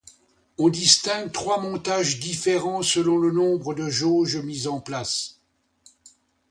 [0.57, 5.37] On distingue trois montages différents selon le nombre de jauges mis en place.